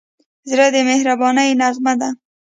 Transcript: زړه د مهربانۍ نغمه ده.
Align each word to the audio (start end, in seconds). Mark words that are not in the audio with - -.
زړه 0.49 0.67
د 0.73 0.77
مهربانۍ 0.89 1.49
نغمه 1.61 1.93
ده. 1.99 2.09